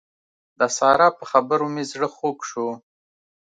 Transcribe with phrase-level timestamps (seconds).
[0.59, 2.67] د سارا په خبرو مې زړه خوږ شو.